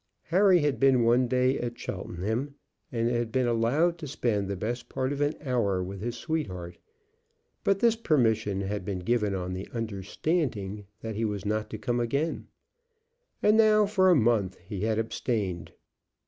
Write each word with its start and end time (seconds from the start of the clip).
Harry 0.23 0.61
had 0.61 0.79
been 0.79 1.03
one 1.03 1.27
day 1.27 1.59
at 1.59 1.77
Cheltenham, 1.77 2.55
and 2.91 3.07
had 3.07 3.31
been 3.31 3.45
allowed 3.45 3.99
to 3.99 4.07
spend 4.07 4.47
the 4.47 4.55
best 4.55 4.89
part 4.89 5.13
of 5.13 5.21
an 5.21 5.35
hour 5.43 5.83
with 5.83 6.01
his 6.01 6.15
sweetheart; 6.17 6.79
but 7.63 7.81
this 7.81 7.95
permission 7.95 8.61
had 8.61 8.83
been 8.83 8.97
given 9.01 9.35
on 9.35 9.53
the 9.53 9.67
understanding 9.75 10.87
that 11.01 11.13
he 11.13 11.23
was 11.23 11.45
not 11.45 11.69
to 11.69 11.77
come 11.77 11.99
again, 11.99 12.47
and 13.43 13.55
now 13.57 13.85
for 13.85 14.09
a 14.09 14.15
month 14.15 14.57
he 14.65 14.81
had 14.85 14.97
abstained. 14.97 15.71